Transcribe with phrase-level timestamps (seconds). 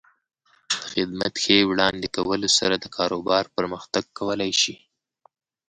[0.69, 4.75] د خدمت ښې وړاندې کولو سره د کاروبار پرمختګ کولی شي.